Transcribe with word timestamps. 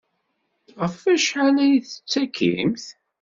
Ɣef 0.81 0.95
wacḥal 1.05 1.57
ay 1.65 1.73
d-tettakimt? 1.83 2.85